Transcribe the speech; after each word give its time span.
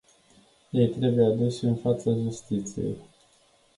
Ei 0.73 0.87
trebuie 0.87 1.25
aduși 1.25 1.63
în 1.65 1.75
fața 1.75 2.11
justiției. 2.11 2.95